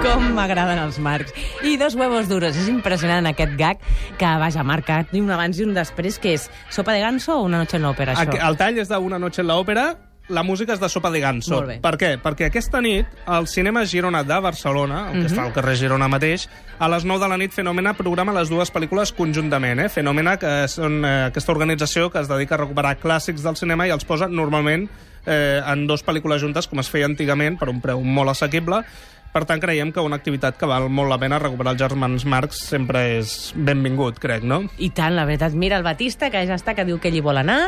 Com 0.01 0.31
m'agraden 0.35 0.79
els 0.81 0.99
marcs. 1.03 1.33
I 1.67 1.77
dos 1.81 1.95
huevos 1.99 2.29
duros. 2.31 2.57
És 2.57 2.69
impressionant 2.73 3.27
aquest 3.29 3.53
gag 3.61 3.81
que, 4.19 4.29
vaja, 4.41 4.65
marca 4.65 5.03
un 5.13 5.31
abans 5.31 5.59
i 5.61 5.67
un 5.67 5.75
després, 5.77 6.19
que 6.19 6.35
és 6.39 6.47
sopa 6.73 6.95
de 6.97 7.03
ganso 7.05 7.37
o 7.37 7.43
una 7.45 7.61
noche 7.61 7.77
en 7.77 7.85
l'òpera, 7.85 8.15
això? 8.17 8.39
El 8.49 8.57
tall 8.57 8.79
és 8.81 8.89
d'Una 8.89 9.19
noche 9.21 9.43
en 9.45 9.51
l'òpera, 9.51 9.91
la 10.31 10.45
música 10.47 10.73
és 10.73 10.81
de 10.81 10.89
Sopa 10.89 11.11
de 11.11 11.19
Ganso. 11.21 11.59
Per 11.83 11.93
què? 11.99 12.13
Perquè 12.23 12.47
aquesta 12.47 12.81
nit, 12.81 13.07
al 13.27 13.49
Cinema 13.51 13.83
Girona 13.85 14.23
de 14.25 14.39
Barcelona, 14.41 15.09
el 15.11 15.13
que 15.13 15.29
Mhm. 15.29 15.33
està 15.33 15.45
al 15.45 15.53
carrer 15.53 15.77
Girona 15.77 16.09
mateix, 16.09 16.49
a 16.79 16.89
les 16.89 17.05
9 17.05 17.21
de 17.25 17.29
la 17.29 17.37
nit 17.37 17.53
Fenòmena 17.53 17.95
programa 17.95 18.33
les 18.33 18.49
dues 18.49 18.73
pel·lícules 18.73 19.13
conjuntament. 19.13 19.81
Eh? 19.81 19.89
Fenòmena, 19.89 20.39
que 20.39 20.69
són 20.69 21.05
eh, 21.05 21.25
aquesta 21.27 21.53
organització 21.53 22.11
que 22.11 22.21
es 22.21 22.29
dedica 22.29 22.55
a 22.55 22.59
recuperar 22.59 22.97
clàssics 23.01 23.43
del 23.43 23.57
cinema 23.57 23.87
i 23.87 23.91
els 23.91 24.05
posa 24.05 24.29
normalment 24.29 24.89
eh, 25.27 25.61
en 25.67 25.87
dues 25.87 26.03
pel·lícules 26.03 26.41
juntes, 26.41 26.67
com 26.67 26.79
es 26.79 26.89
feia 26.89 27.05
antigament, 27.05 27.59
per 27.59 27.69
un 27.69 27.81
preu 27.83 28.01
molt 28.03 28.31
assequible. 28.31 28.85
Per 29.31 29.45
tant, 29.47 29.61
creiem 29.63 29.93
que 29.95 30.03
una 30.03 30.17
activitat 30.19 30.57
que 30.59 30.67
val 30.67 30.89
molt 30.91 31.07
la 31.13 31.19
pena 31.23 31.39
recuperar 31.39 31.77
els 31.77 31.79
germans 31.79 32.25
Marx 32.27 32.65
sempre 32.73 33.05
és 33.21 33.53
benvingut, 33.55 34.19
crec, 34.19 34.43
no? 34.43 34.65
I 34.83 34.89
tant, 34.91 35.15
la 35.15 35.23
veritat. 35.29 35.55
Mira 35.55 35.79
el 35.79 35.87
Batista, 35.87 36.33
que 36.35 36.43
ja 36.49 36.57
està, 36.59 36.75
que 36.75 36.83
diu 36.89 36.99
que 36.99 37.13
hi 37.15 37.23
vol 37.23 37.39
anar 37.39 37.59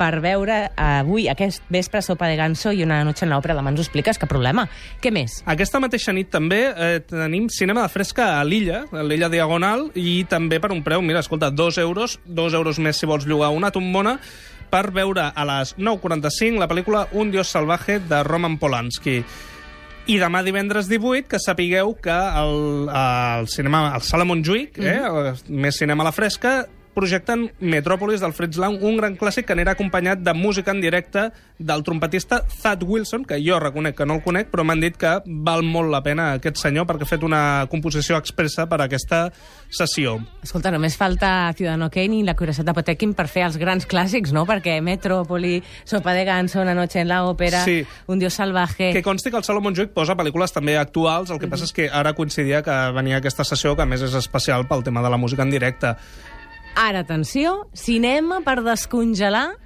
per 0.00 0.16
veure 0.24 0.56
avui, 0.74 1.28
aquest 1.30 1.62
vespre, 1.70 2.02
sopa 2.02 2.26
de 2.26 2.40
ganso 2.40 2.72
i 2.74 2.82
una 2.82 3.04
noche 3.06 3.22
en 3.22 3.30
l'òpera. 3.30 3.54
Demà 3.54 3.70
ens 3.70 3.78
ho 3.78 3.86
expliques, 3.86 4.18
cap 4.18 4.32
problema. 4.32 4.66
Què 4.98 5.12
més? 5.14 5.38
Aquesta 5.46 5.78
mateixa 5.82 6.10
nit 6.16 6.32
també 6.34 6.64
eh, 6.72 6.98
tenim 7.06 7.46
cinema 7.54 7.86
de 7.86 7.94
fresca 7.94 8.32
a 8.40 8.42
l'illa, 8.42 8.82
a 8.90 9.06
l'illa 9.06 9.30
Diagonal, 9.30 9.92
i 9.94 10.24
també 10.26 10.58
per 10.58 10.72
un 10.74 10.82
preu, 10.82 11.06
mira, 11.06 11.22
escolta, 11.22 11.52
dos 11.54 11.78
euros, 11.78 12.18
dos 12.26 12.50
euros 12.58 12.82
més 12.82 12.98
si 12.98 13.06
vols 13.06 13.30
llogar 13.30 13.54
una 13.54 13.70
tombona, 13.70 14.18
per 14.72 14.88
veure 14.90 15.28
a 15.36 15.44
les 15.46 15.76
9.45 15.76 16.58
la 16.58 16.66
pel·lícula 16.70 17.06
Un 17.12 17.30
dios 17.30 17.50
salvaje 17.52 18.00
de 18.00 18.22
Roman 18.24 18.56
Polanski. 18.58 19.20
I 20.10 20.18
demà 20.18 20.42
divendres 20.42 20.88
18, 20.90 21.28
que 21.30 21.38
sapigueu 21.38 21.94
que 22.02 22.14
el, 22.14 22.88
el 22.90 23.48
cinema, 23.52 23.84
el 23.94 24.02
Sala 24.02 24.26
Montjuïc, 24.26 24.80
eh, 24.82 24.98
el, 25.06 25.28
més 25.62 25.78
cinema 25.78 26.02
a 26.02 26.08
la 26.10 26.14
fresca, 26.16 26.64
projecten 26.94 27.48
Metròpolis 27.60 28.22
del 28.22 28.34
Fritz 28.36 28.60
Lang, 28.60 28.78
un 28.84 28.98
gran 29.00 29.16
clàssic 29.18 29.48
que 29.48 29.56
anirà 29.56 29.74
acompanyat 29.74 30.22
de 30.22 30.34
música 30.36 30.70
en 30.70 30.80
directe 30.80 31.30
del 31.58 31.82
trompetista 31.82 32.42
Thad 32.62 32.82
Wilson, 32.86 33.24
que 33.24 33.40
jo 33.42 33.58
reconec 33.60 33.96
que 33.96 34.06
no 34.06 34.18
el 34.18 34.22
conec, 34.22 34.50
però 34.52 34.64
m'han 34.66 34.82
dit 34.82 34.96
que 34.98 35.16
val 35.26 35.64
molt 35.66 35.90
la 35.90 36.02
pena 36.04 36.32
aquest 36.36 36.60
senyor 36.60 36.86
perquè 36.86 37.06
ha 37.06 37.10
fet 37.10 37.26
una 37.26 37.42
composició 37.70 38.18
expressa 38.20 38.68
per 38.70 38.80
a 38.80 38.86
aquesta 38.86 39.24
sessió. 39.72 40.18
Escolta, 40.42 40.72
només 40.74 40.96
falta 40.98 41.52
Ciudadano 41.56 41.90
Kane 41.90 42.20
i 42.20 42.26
la 42.26 42.36
Curiositat 42.38 42.68
de 42.68 42.76
Potemkin 42.76 43.16
per 43.18 43.26
fer 43.30 43.46
els 43.48 43.58
grans 43.60 43.86
clàssics, 43.88 44.34
no? 44.36 44.44
Perquè 44.46 44.78
Metrópoli, 44.84 45.62
Sopa 45.84 46.14
de 46.14 46.24
ganso, 46.28 46.60
Una 46.62 46.74
noche 46.74 47.00
en 47.00 47.08
la 47.08 47.24
òpera, 47.26 47.64
Sí. 47.64 47.84
Un 48.06 48.18
dios 48.18 48.34
salvaje... 48.34 48.92
Que 48.92 49.02
consti 49.02 49.30
que 49.30 49.36
el 49.36 49.44
Salomon 49.44 49.72
Montjuïc 49.72 49.94
posa 49.94 50.14
pel·lícules 50.18 50.52
també 50.52 50.76
actuals, 50.76 51.30
el 51.30 51.40
que 51.40 51.48
passa 51.48 51.64
és 51.64 51.72
que 51.72 51.88
ara 51.88 52.12
coincidia 52.18 52.62
que 52.62 52.74
venia 52.92 53.22
aquesta 53.22 53.44
sessió, 53.44 53.72
que 53.76 53.82
a 53.82 53.88
més 53.88 54.02
és 54.04 54.14
especial 54.18 54.66
pel 54.68 54.84
tema 54.84 55.02
de 55.02 55.10
la 55.10 55.16
música 55.16 55.46
en 55.46 55.50
directe. 55.54 55.94
Ara, 56.74 57.00
atenció, 57.00 57.68
cinema 57.74 58.40
per 58.40 58.62
descongelar, 58.64 59.58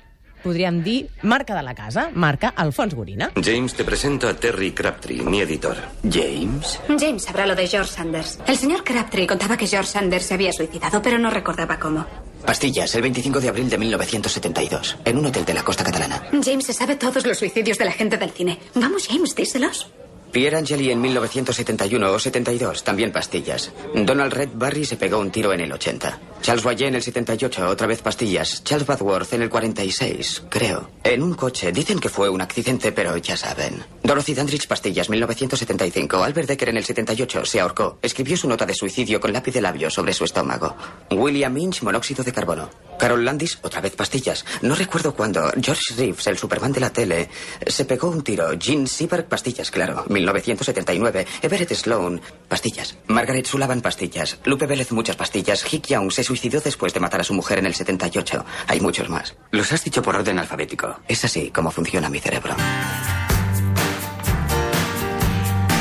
podríem 0.43 0.83
dir, 0.83 1.09
marca 1.23 1.55
de 1.55 1.63
la 1.63 1.75
casa, 1.75 2.11
marca 2.15 2.53
Alfons 2.57 2.95
Gorina. 2.95 3.31
James, 3.43 3.75
te 3.75 3.85
presento 3.85 4.29
a 4.29 4.35
Terry 4.35 4.73
Crabtree, 4.73 5.23
mi 5.23 5.41
editor. 5.41 5.77
James. 6.03 6.81
James 6.99 7.25
sabrá 7.25 7.47
lo 7.47 7.55
de 7.55 7.67
George 7.67 7.93
Sanders. 7.93 8.39
El 8.47 8.57
señor 8.57 8.85
Crabtree 8.85 9.27
contaba 9.27 9.57
que 9.57 9.67
George 9.67 9.91
Sanders 9.91 10.27
se 10.27 10.35
había 10.35 10.53
suicidado, 10.53 11.01
pero 11.03 11.19
no 11.19 11.31
recordaba 11.31 11.79
cómo. 11.79 12.05
Pastillas, 12.45 12.95
el 12.95 13.03
25 13.03 13.41
de 13.41 13.49
abril 13.49 13.69
de 13.71 13.79
1972, 13.79 14.99
en 15.05 15.19
un 15.19 15.27
hotel 15.27 15.45
de 15.45 15.55
la 15.55 15.65
costa 15.65 15.83
catalana. 15.83 16.23
James 16.45 16.67
se 16.67 16.73
sabe 16.73 16.97
todos 16.97 17.27
los 17.27 17.39
suicidios 17.39 17.79
de 17.79 17.85
la 17.87 17.93
gente 17.93 18.17
del 18.17 18.31
cine. 18.31 18.59
Vamos, 18.75 19.09
James, 19.09 19.35
díselos. 19.35 19.91
Pierre 20.37 20.59
Angeli 20.59 20.91
en 20.91 21.01
1971 21.01 22.13
o 22.13 22.19
72, 22.19 22.85
también 22.85 23.11
pastillas. 23.11 23.73
Donald 23.95 24.35
Red 24.35 24.51
Barry 24.53 24.85
se 24.85 24.99
pegó 24.99 25.19
un 25.19 25.31
tiro 25.31 25.51
en 25.55 25.61
el 25.61 25.73
80. 25.73 26.21
Charles 26.43 26.63
Royer 26.63 26.89
en 26.89 26.97
el 26.97 27.03
78, 27.03 27.67
otra 27.67 27.87
vez 27.87 28.03
pastillas. 28.03 28.63
Charles 28.63 28.87
Badworth 28.87 29.33
en 29.33 29.41
el 29.41 29.49
46, 29.49 30.43
creo. 30.51 30.91
En 31.03 31.23
un 31.23 31.33
coche. 31.33 31.73
Dicen 31.73 31.99
que 31.99 32.11
fue 32.11 32.29
un 32.29 32.43
accidente, 32.43 32.93
pero 32.93 33.17
ya 33.17 33.35
saben. 33.35 33.83
Dorothy 34.03 34.35
Dandridge, 34.35 34.69
pastillas, 34.69 35.09
1975. 35.09 36.23
Albert 36.23 36.49
Decker 36.49 36.69
en 36.69 36.77
el 36.77 36.85
78 36.85 37.47
se 37.47 37.59
ahorcó. 37.59 37.99
Escribió 38.03 38.37
su 38.37 38.47
nota 38.47 38.67
de 38.67 38.75
suicidio 38.75 39.19
con 39.19 39.33
lápiz 39.33 39.55
de 39.55 39.63
labio 39.63 39.89
sobre 39.89 40.13
su 40.13 40.25
estómago. 40.25 40.77
William 41.13 41.57
Inch, 41.57 41.83
monóxido 41.83 42.23
de 42.23 42.33
carbono. 42.33 42.69
Carol 42.99 43.25
Landis, 43.25 43.59
otra 43.63 43.81
vez 43.81 43.97
pastillas. 43.97 44.45
No 44.61 44.75
recuerdo 44.75 45.15
cuándo. 45.15 45.51
George 45.61 45.95
Reeves, 45.97 46.27
el 46.27 46.37
Superman 46.37 46.73
de 46.73 46.81
la 46.81 46.91
tele, 46.91 47.31
se 47.67 47.87
pegó 47.87 48.11
un 48.11 48.23
tiro. 48.23 48.51
Gene 48.59 48.87
Seberg, 48.87 49.27
pastillas, 49.29 49.71
claro. 49.71 50.05
1979. 50.33 51.27
Everett 51.43 51.75
Sloan, 51.75 52.21
pastillas. 52.49 52.97
Margaret 53.07 53.47
Sullivan, 53.47 53.81
pastillas. 53.81 54.39
Lupe 54.45 54.67
Vélez, 54.67 54.93
muchas 54.93 55.17
pastillas. 55.17 55.65
Hick 55.73 55.87
Young 55.87 56.11
se 56.11 56.25
suicidó 56.25 56.61
después 56.61 56.93
de 56.95 57.01
matar 57.01 57.21
a 57.21 57.25
su 57.25 57.35
mujer 57.35 57.59
en 57.59 57.67
el 57.67 57.75
78. 57.75 58.45
Hay 58.67 58.81
muchos 58.81 59.09
más. 59.09 59.35
Los 59.51 59.73
has 59.73 59.85
dicho 59.85 60.03
por 60.03 60.17
orden 60.17 60.39
alfabético. 60.39 61.01
Es 61.09 61.25
así 61.25 61.51
como 61.51 61.71
funciona 61.71 62.09
mi 62.09 62.21
cerebro. 62.21 62.55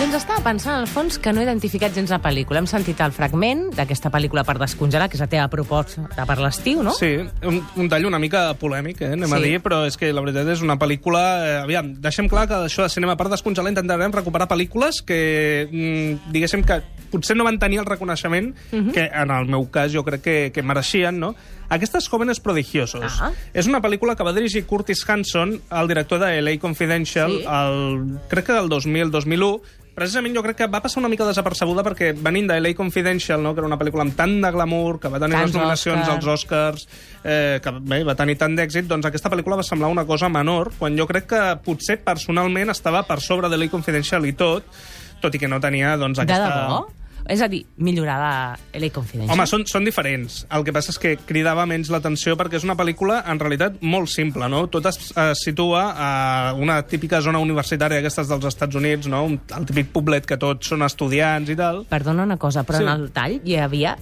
Doncs 0.06 0.20
estava 0.20 0.44
pensant, 0.46 0.76
al 0.78 0.86
fons, 0.86 1.16
que 1.18 1.32
no 1.34 1.42
he 1.42 1.46
identificat 1.48 1.96
gens 1.98 2.12
la 2.14 2.20
pel·lícula. 2.22 2.60
Hem 2.62 2.68
sentit 2.70 3.00
el 3.02 3.10
fragment 3.10 3.64
d'aquesta 3.74 4.12
pel·lícula 4.14 4.44
per 4.46 4.54
descongelar, 4.62 5.08
que 5.10 5.18
és 5.18 5.24
la 5.24 5.26
teva 5.32 5.48
proposta 5.50 6.28
per 6.30 6.36
l'estiu, 6.38 6.84
no? 6.86 6.92
Sí, 6.94 7.16
un, 7.42 7.56
un 7.82 7.88
tall 7.90 8.06
una 8.06 8.20
mica 8.22 8.44
polèmic, 8.62 9.00
eh, 9.02 9.16
anem 9.16 9.32
sí. 9.34 9.34
a 9.34 9.40
dir, 9.42 9.56
però 9.66 9.80
és 9.90 9.98
que 9.98 10.12
la 10.14 10.22
veritat 10.22 10.52
és 10.54 10.62
una 10.62 10.76
pel·lícula... 10.78 11.24
Eh, 11.42 11.56
aviam, 11.64 11.90
deixem 12.04 12.30
clar 12.30 12.46
que 12.52 12.60
això 12.68 12.86
de 12.86 12.94
cinema 12.94 13.16
per 13.18 13.32
descongelar 13.34 13.72
intentarem 13.74 14.14
recuperar 14.14 14.46
pel·lícules 14.52 15.02
que, 15.02 15.18
mm, 15.72 16.30
diguéssim 16.36 16.62
que 16.70 16.84
potser 17.10 17.34
no 17.34 17.48
van 17.48 17.58
tenir 17.58 17.80
el 17.82 17.88
reconeixement 17.90 18.52
uh 18.54 18.76
-huh. 18.78 18.92
que, 18.94 19.10
en 19.10 19.32
el 19.32 19.50
meu 19.50 19.66
cas, 19.72 19.92
jo 19.92 20.04
crec 20.06 20.22
que, 20.22 20.52
que 20.54 20.62
mereixien, 20.62 21.18
no? 21.18 21.34
Aquestes 21.68 22.08
jóvenes 22.10 22.40
prodigiosos. 22.40 23.18
Ah. 23.22 23.32
És 23.56 23.66
una 23.66 23.82
pel·lícula 23.82 24.16
que 24.16 24.24
va 24.24 24.34
dirigir 24.34 24.68
Curtis 24.68 25.04
Hanson, 25.10 25.62
el 25.72 25.88
director 25.88 26.20
de 26.20 26.44
LA 26.44 26.60
Confidential, 26.60 27.32
Sí. 27.32 27.46
el, 27.50 28.20
crec 28.30 28.46
que 28.46 28.54
del 28.54 28.70
2000-2001, 28.70 29.62
precisament 29.96 30.36
jo 30.36 30.44
crec 30.44 30.58
que 30.60 30.68
va 30.72 30.82
passar 30.84 31.00
una 31.02 31.10
mica 31.12 31.26
desapercebuda 31.28 31.84
perquè 31.88 32.12
venint 32.20 32.50
de 32.52 32.58
LA 32.60 32.74
Confidential, 32.76 33.42
no, 33.44 33.54
que 33.56 33.64
era 33.64 33.70
una 33.70 33.78
pel·lícula 33.80 34.04
amb 34.06 34.16
tant 34.18 34.36
de 34.44 34.52
glamour, 34.52 35.00
que 35.00 35.12
va 35.14 35.22
tenir 35.24 35.38
Tants 35.40 35.54
les 35.54 35.56
nominacions 35.56 36.04
Oscars. 36.04 36.16
als 36.16 36.28
Oscars, 36.36 36.88
eh, 37.24 37.60
que 37.64 37.74
bé, 37.80 38.04
va 38.04 38.16
tenir 38.20 38.36
tant 38.42 38.58
d'èxit, 38.58 38.90
doncs 38.92 39.08
aquesta 39.08 39.32
pel·lícula 39.32 39.58
va 39.62 39.64
semblar 39.64 39.90
una 39.94 40.06
cosa 40.06 40.30
menor, 40.30 40.74
quan 40.78 40.98
jo 41.00 41.08
crec 41.08 41.30
que 41.32 41.42
potser 41.66 41.98
personalment 42.04 42.70
estava 42.76 43.06
per 43.08 43.22
sobre 43.22 43.50
de 43.50 43.58
LA 43.58 43.72
Confidential 43.72 44.26
i 44.28 44.34
tot, 44.34 44.68
tot 45.22 45.34
i 45.34 45.40
que 45.40 45.48
no 45.48 45.62
tenia 45.64 45.96
doncs, 45.98 46.20
De 46.20 46.28
aquesta... 46.28 46.52
debò? 46.68 46.84
És 47.28 47.42
a 47.42 47.48
dir, 47.50 47.64
millorar 47.82 48.16
la 48.22 48.34
LA 48.78 48.90
Confidential. 48.94 49.34
Home, 49.34 49.48
són, 49.50 49.64
són 49.66 49.86
diferents. 49.88 50.44
El 50.54 50.64
que 50.68 50.74
passa 50.76 50.92
és 50.94 51.00
que 51.02 51.16
cridava 51.26 51.66
menys 51.66 51.90
l'atenció 51.90 52.36
perquè 52.38 52.60
és 52.60 52.66
una 52.68 52.76
pel·lícula, 52.78 53.24
en 53.32 53.40
realitat, 53.42 53.80
molt 53.82 54.12
simple, 54.14 54.46
no? 54.52 54.66
Tot 54.70 54.86
es, 54.92 55.00
es 55.10 55.42
situa 55.46 55.88
a 55.98 56.10
una 56.54 56.80
típica 56.86 57.22
zona 57.26 57.42
universitària 57.42 58.00
aquestes 58.04 58.30
dels 58.30 58.46
Estats 58.46 58.78
Units, 58.78 59.10
no? 59.10 59.24
Un, 59.26 59.40
el 59.58 59.66
típic 59.66 59.90
poblet 59.96 60.28
que 60.30 60.38
tots 60.38 60.70
són 60.70 60.86
estudiants 60.86 61.50
i 61.50 61.58
tal. 61.58 61.86
Perdona 61.90 62.28
una 62.30 62.38
cosa, 62.38 62.64
però 62.64 62.78
Sí. 62.78 62.86
en 62.86 62.94
el 62.94 63.10
tall 63.16 63.40
hi 63.44 63.58
havia 63.58 63.98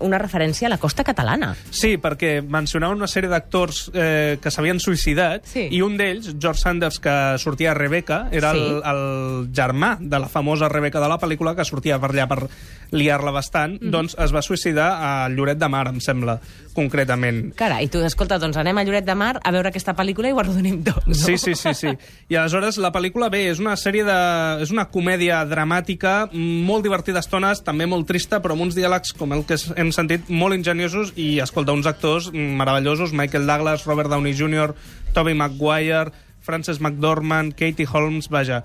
una 0.00 0.18
referència 0.18 0.66
a 0.66 0.70
la 0.70 0.78
costa 0.78 1.04
catalana. 1.04 1.54
Sí, 1.70 1.96
perquè 1.98 2.42
mencionaven 2.42 2.96
una 2.98 3.06
sèrie 3.10 3.30
d'actors 3.30 3.90
eh, 3.94 4.38
que 4.42 4.50
s'havien 4.50 4.78
suïcidat 4.80 5.44
Sí. 5.46 5.68
i 5.70 5.82
un 5.82 5.96
d'ells, 5.96 6.34
George 6.38 6.60
Sanders, 6.60 6.98
que 7.00 7.14
sortia 7.38 7.70
a 7.72 7.74
Rebecca, 7.74 8.28
era 8.32 8.52
Sí. 8.52 8.58
el, 8.58 8.82
el 8.84 9.52
germà 9.52 9.96
de 10.00 10.18
la 10.18 10.28
famosa 10.28 10.68
Rebecca 10.68 11.00
de 11.00 11.08
la 11.08 11.18
pel·lícula, 11.18 11.54
que 11.56 11.64
sortia 11.64 11.98
per 11.98 12.10
allà 12.10 12.26
per 12.28 12.48
liar-la 12.92 13.30
bastant, 13.32 13.80
Mhm. 13.80 13.90
doncs 13.90 14.16
es 14.18 14.32
va 14.32 14.42
suïcidar 14.42 14.90
a 15.00 15.28
Lloret 15.28 15.58
de 15.58 15.68
Mar, 15.68 15.88
em 15.88 16.00
sembla, 16.00 16.38
concretament. 16.76 17.54
Carai, 17.56 17.88
tu, 17.88 17.98
escolta, 18.04 18.38
doncs 18.38 18.56
anem 18.60 18.76
a 18.78 18.84
Lloret 18.84 19.04
de 19.06 19.14
Mar 19.18 19.40
a 19.42 19.50
veure 19.54 19.70
aquesta 19.72 19.94
pel·lícula 19.96 20.28
i 20.28 20.32
ho 20.36 20.40
arrodonem 20.42 20.82
tot, 20.84 21.06
no? 21.06 21.14
Sí, 21.14 21.38
sí, 21.38 21.54
sí, 21.56 21.72
sí. 21.74 21.88
I 22.28 22.36
aleshores 22.36 22.76
la 22.82 22.92
pel·lícula, 22.92 23.30
bé, 23.32 23.46
és 23.50 23.58
una 23.62 23.74
sèrie 23.80 24.04
de... 24.04 24.18
és 24.62 24.70
una 24.70 24.84
comèdia 24.92 25.40
dramàtica, 25.48 26.28
molt 26.32 26.84
divertida 26.84 27.18
a 27.22 27.24
estones, 27.24 27.62
també 27.64 27.86
molt 27.88 28.06
trista, 28.06 28.42
però 28.44 28.52
amb 28.56 28.66
uns 28.68 28.76
diàlegs, 28.76 29.14
com 29.16 29.32
el 29.32 29.44
que 29.48 29.56
hem 29.86 29.94
sentit, 29.94 30.26
molt 30.28 30.56
ingeniosos 30.56 31.12
i, 31.14 31.36
escolta, 31.42 31.74
uns 31.76 31.86
actors 31.86 32.30
meravellosos, 32.34 33.14
Michael 33.16 33.46
Douglas, 33.46 33.86
Robert 33.86 34.10
Downey 34.10 34.34
Jr., 34.34 34.74
Tobey 35.14 35.34
Maguire, 35.34 36.12
Frances 36.42 36.80
McDormand, 36.80 37.54
Katie 37.54 37.88
Holmes, 37.90 38.28
vaja. 38.30 38.62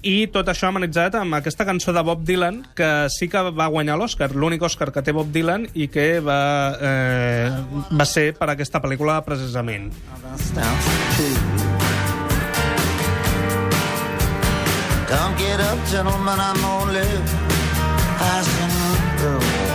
I 0.00 0.30
tot 0.32 0.48
això 0.48 0.70
amenitzat 0.70 1.18
amb 1.18 1.36
aquesta 1.36 1.66
cançó 1.68 1.92
de 1.92 2.02
Bob 2.06 2.22
Dylan, 2.24 2.62
que 2.76 3.08
sí 3.12 3.28
que 3.28 3.42
va 3.52 3.66
guanyar 3.68 3.98
l'Oscar, 4.00 4.30
l'únic 4.32 4.62
Oscar 4.64 4.88
que 4.94 5.02
té 5.04 5.12
Bob 5.12 5.28
Dylan, 5.34 5.66
i 5.74 5.90
que 5.92 6.06
va, 6.24 6.40
eh, 6.80 7.50
va 7.92 8.06
ser 8.08 8.30
per 8.38 8.48
aquesta 8.54 8.80
pel·lícula 8.80 9.20
precisament. 9.26 9.92
Don't 15.10 15.36
get 15.36 15.60
up, 15.60 15.78
gentlemen, 15.90 16.38
I'm 16.38 16.64
only 16.64 17.04
passing 18.16 18.70
through. 19.18 19.69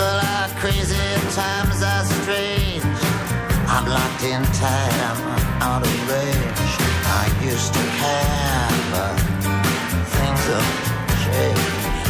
People 0.00 0.16
are 0.16 0.48
crazy, 0.56 0.96
times 1.34 1.82
are 1.82 2.04
strange. 2.04 2.82
I'm 3.68 3.84
locked 3.86 4.22
in 4.24 4.42
time, 4.56 5.18
out 5.60 5.82
of 5.82 6.08
range. 6.08 6.72
I 7.04 7.28
used 7.44 7.74
to 7.74 7.80
but 8.90 9.14
things 10.08 10.40
have 10.46 10.80
changed. 10.80 10.89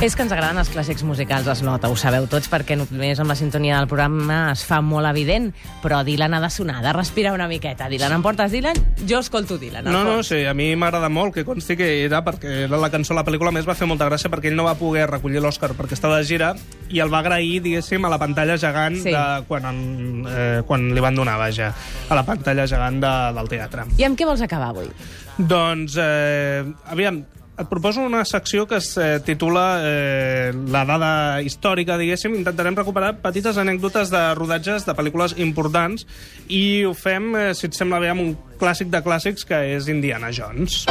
És 0.00 0.14
que 0.16 0.22
ens 0.24 0.32
agraden 0.32 0.56
els 0.56 0.70
clàssics 0.72 1.02
musicals, 1.04 1.44
es 1.52 1.60
nota, 1.60 1.90
ho 1.92 1.96
sabeu 2.00 2.24
tots, 2.30 2.46
perquè 2.48 2.72
només 2.78 3.18
amb 3.20 3.28
la 3.28 3.34
sintonia 3.36 3.76
del 3.76 3.88
programa 3.90 4.38
es 4.54 4.62
fa 4.64 4.78
molt 4.80 5.04
evident, 5.10 5.50
però 5.82 5.98
Dylan 6.06 6.32
ha 6.32 6.40
de 6.40 6.48
sonar, 6.48 6.78
ha 6.78 6.84
de 6.86 6.92
respirar 6.96 7.34
una 7.36 7.44
miqueta. 7.50 7.84
Dylan, 7.92 8.14
em 8.16 8.22
portes 8.24 8.48
Dylan? 8.54 8.78
Jo 9.04 9.18
escolto 9.20 9.58
Dylan. 9.60 9.84
al 9.86 9.92
No, 9.92 10.00
no, 10.06 10.14
fons. 10.16 10.30
sí, 10.32 10.38
a 10.48 10.54
mi 10.56 10.70
m'agrada 10.74 11.10
molt 11.12 11.34
que 11.34 11.44
consti 11.44 11.76
que 11.76 11.88
era 12.06 12.22
perquè 12.24 12.62
era 12.64 12.78
la 12.80 12.88
cançó 12.88 13.12
la 13.12 13.26
pel·lícula 13.26 13.52
més 13.52 13.68
va 13.68 13.74
fer 13.76 13.86
molta 13.90 14.06
gràcia 14.08 14.30
perquè 14.32 14.48
ell 14.48 14.56
no 14.56 14.64
va 14.64 14.72
poder 14.80 15.04
recollir 15.10 15.42
l'Oscar 15.44 15.74
perquè 15.76 15.92
estava 15.98 16.16
de 16.16 16.24
gira 16.24 16.54
i 16.88 17.02
el 17.04 17.12
va 17.12 17.18
agrair, 17.20 17.60
diguéssim, 17.60 18.02
a 18.08 18.08
la 18.08 18.18
pantalla 18.18 18.56
gegant 18.56 18.96
Sí. 19.02 19.12
de, 19.12 19.24
quan, 19.48 19.66
en, 19.68 20.24
eh, 20.26 20.62
quan 20.66 20.88
li 20.94 21.00
van 21.04 21.14
donar, 21.14 21.36
vaja, 21.38 21.74
a 22.08 22.14
la 22.16 22.24
pantalla 22.24 22.64
gegant 22.66 23.02
de, 23.04 23.12
del 23.36 23.52
teatre. 23.52 23.84
I 24.00 24.08
amb 24.08 24.16
què 24.18 24.24
vols 24.24 24.40
acabar 24.40 24.70
avui? 24.72 24.88
Doncs, 25.36 25.98
eh, 26.00 26.64
aviam, 26.88 27.20
et 27.60 27.68
proposo 27.68 28.02
una 28.02 28.24
secció 28.24 28.66
que 28.66 28.78
es 28.80 28.96
eh, 28.96 29.20
titula 29.24 29.80
eh, 29.84 30.52
La 30.72 30.84
dada 30.88 31.42
històrica, 31.44 31.98
diguéssim. 32.00 32.34
Intentarem 32.40 32.78
recuperar 32.78 33.14
petites 33.22 33.60
anècdotes 33.60 34.12
de 34.12 34.22
rodatges 34.38 34.86
de 34.88 34.96
pel·lícules 34.96 35.36
importants 35.38 36.06
i 36.48 36.84
ho 36.88 36.94
fem, 36.96 37.34
eh, 37.36 37.50
si 37.54 37.68
et 37.68 37.76
sembla 37.76 38.00
bé, 38.02 38.12
amb 38.14 38.24
un 38.24 38.32
clàssic 38.60 38.90
de 38.92 39.04
clàssics 39.04 39.46
que 39.48 39.60
és 39.76 39.92
Indiana 39.92 40.32
Jones. 40.32 40.86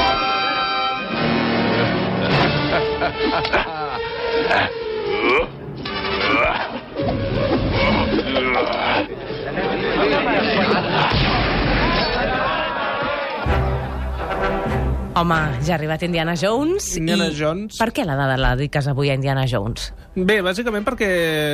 Home, 15.20 15.36
ja 15.68 15.74
ha 15.74 15.76
arribat 15.76 16.04
Indiana 16.06 16.32
Jones. 16.40 16.94
Indiana 16.96 17.26
i 17.28 17.34
Jones. 17.36 17.76
Per 17.76 17.90
què 17.92 18.06
la 18.08 18.16
dada 18.16 18.38
la 18.40 18.54
dediques 18.56 18.86
avui 18.88 19.10
a 19.12 19.16
Indiana 19.18 19.44
Jones? 19.52 19.90
Bé, 20.16 20.38
bàsicament 20.44 20.86
perquè 20.88 21.10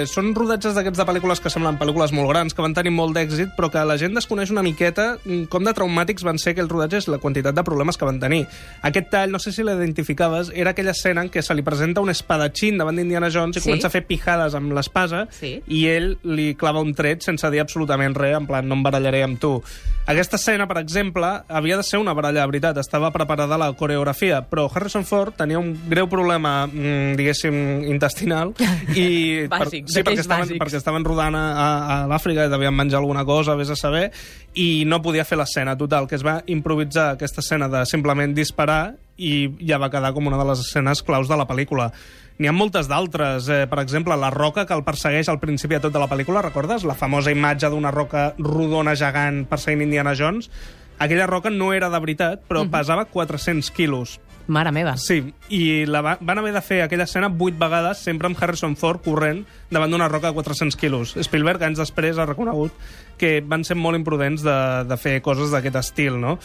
són 0.09 0.29
rodatges 0.37 0.75
d'aquests 0.77 0.99
de 1.01 1.05
pel·lícules 1.05 1.41
que 1.41 1.49
semblen 1.49 1.79
pel·lícules 1.79 2.13
molt 2.15 2.29
grans, 2.29 2.53
que 2.55 2.61
van 2.63 2.75
tenir 2.77 2.93
molt 2.93 3.15
d'èxit, 3.17 3.55
però 3.57 3.71
que 3.73 3.81
la 3.85 3.97
gent 3.97 4.13
desconeix 4.15 4.51
una 4.53 4.61
miqueta 4.65 5.15
com 5.49 5.65
de 5.65 5.73
traumàtics 5.75 6.23
van 6.25 6.37
ser 6.41 6.53
aquells 6.53 6.69
rodatges 6.71 7.07
la 7.09 7.17
quantitat 7.21 7.57
de 7.57 7.63
problemes 7.67 7.97
que 7.97 8.05
van 8.07 8.19
tenir. 8.21 8.43
Aquest 8.85 9.09
tall, 9.11 9.33
no 9.33 9.41
sé 9.41 9.51
si 9.51 9.65
l'identificaves, 9.65 10.51
era 10.53 10.71
aquella 10.75 10.93
escena 10.93 11.25
en 11.25 11.31
què 11.33 11.41
se 11.45 11.57
li 11.57 11.65
presenta 11.65 12.01
un 12.05 12.13
espadatxín 12.13 12.77
davant 12.77 12.95
d'Indiana 13.01 13.31
Jones 13.33 13.57
i 13.57 13.61
Sí. 13.61 13.69
comença 13.69 13.87
a 13.87 13.93
fer 13.93 14.05
pijades 14.05 14.53
amb 14.55 14.73
l'espasa 14.77 15.25
Sí. 15.31 15.61
i 15.67 15.87
ell 15.87 16.17
li 16.23 16.53
clava 16.55 16.81
un 16.85 16.93
tret 16.93 17.21
sense 17.23 17.49
dir 17.51 17.61
absolutament 17.61 18.15
res, 18.15 18.37
en 18.37 18.45
plan, 18.47 18.67
no 18.67 18.75
em 18.75 18.83
barallaré 18.83 19.23
amb 19.23 19.39
tu. 19.39 19.61
Aquesta 20.07 20.37
escena, 20.37 20.67
per 20.67 20.77
exemple, 20.77 21.25
havia 21.49 21.77
de 21.77 21.83
ser 21.83 21.97
una 21.99 22.13
baralla 22.13 22.41
de 22.41 22.47
veritat, 22.47 22.77
estava 22.77 23.11
preparada 23.11 23.54
la 23.57 23.71
coreografia, 23.77 24.41
però 24.49 24.67
Harrison 24.69 25.05
Ford 25.05 25.35
tenia 25.37 25.59
un 25.59 25.71
greu 25.89 26.09
problema, 26.11 26.65
mm, 26.67 27.15
diguéssim, 27.19 27.55
intestinal, 27.91 28.53
i 28.95 29.45
Bàsic, 29.51 29.87
sí, 29.91 30.03
perquè 30.03 30.23
estaven, 30.23 30.47
bàsics. 30.47 30.61
perquè 30.61 30.81
estaven 30.81 31.07
rodant 31.07 31.37
a, 31.37 31.45
a, 31.53 31.69
a 31.95 31.97
l'Àfrica 32.11 32.47
i 32.47 32.51
devien 32.51 32.75
menjar 32.75 32.99
alguna 33.01 33.25
cosa, 33.25 33.57
vés 33.59 33.71
a 33.73 33.79
saber, 33.79 34.09
i 34.53 34.83
no 34.87 35.01
podia 35.03 35.25
fer 35.27 35.39
l'escena 35.39 35.77
total, 35.77 36.07
que 36.07 36.19
es 36.19 36.25
va 36.25 36.41
improvisar 36.47 37.13
aquesta 37.13 37.43
escena 37.43 37.69
de 37.71 37.85
simplement 37.89 38.35
disparar 38.35 38.95
i 39.17 39.47
ja 39.63 39.79
va 39.79 39.89
quedar 39.91 40.13
com 40.15 40.27
una 40.27 40.39
de 40.39 40.45
les 40.49 40.61
escenes 40.63 41.01
claus 41.03 41.29
de 41.31 41.37
la 41.39 41.47
pel·lícula. 41.47 41.91
N'hi 42.35 42.49
ha 42.51 42.55
moltes 42.55 42.89
d'altres. 42.91 43.47
Eh, 43.47 43.63
per 43.71 43.79
exemple, 43.79 44.15
la 44.19 44.29
roca 44.33 44.65
que 44.67 44.75
el 44.75 44.83
persegueix 44.83 45.29
al 45.31 45.39
principi 45.39 45.77
de 45.77 45.85
tota 45.87 46.01
la 46.01 46.09
pel·lícula, 46.11 46.43
recordes? 46.43 46.83
La 46.83 46.97
famosa 46.99 47.31
imatge 47.31 47.69
d'una 47.71 47.93
roca 47.95 48.33
rodona 48.37 48.95
gegant 48.99 49.45
perseguint 49.47 49.85
Indiana 49.85 50.15
Jones. 50.19 50.49
Aquella 50.99 51.27
roca 51.27 51.49
no 51.49 51.73
era 51.73 51.89
de 51.89 51.99
veritat, 51.99 52.41
però 52.47 52.61
uh 52.61 52.67
-huh. 52.67 52.71
pesava 52.71 53.05
400 53.05 53.71
quilos. 53.71 54.19
Mare 54.47 54.71
meva. 54.71 54.95
Sí, 54.97 55.33
i 55.49 55.85
la 55.89 56.01
va, 56.01 56.17
van 56.21 56.37
haver 56.37 56.53
de 56.53 56.61
fer 56.61 56.81
aquella 56.83 57.07
escena 57.09 57.29
vuit 57.29 57.57
vegades, 57.57 57.97
sempre 57.97 58.27
amb 58.27 58.37
Harrison 58.39 58.75
Ford 58.75 59.01
corrent 59.01 59.43
davant 59.71 59.89
d'una 59.89 60.07
roca 60.07 60.27
de 60.27 60.33
400 60.33 60.75
quilos. 60.77 61.15
Spielberg, 61.17 61.63
anys 61.63 61.79
després, 61.81 62.17
ha 62.17 62.27
reconegut 62.29 62.71
que 63.17 63.41
van 63.41 63.63
ser 63.63 63.75
molt 63.75 63.97
imprudents 63.97 64.43
de, 64.45 64.83
de 64.85 64.97
fer 64.97 65.21
coses 65.21 65.49
d'aquest 65.49 65.75
estil, 65.75 66.19
no? 66.21 66.37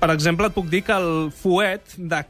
Per 0.00 0.10
exemple, 0.10 0.46
et 0.46 0.54
puc 0.54 0.70
dir 0.72 0.82
que 0.86 0.96
el 0.96 1.30
fuet 1.36 1.98
de 1.98 2.24